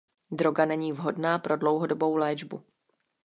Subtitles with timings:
[0.31, 2.65] Droga není vhodná pro dlouhodobou léčbu.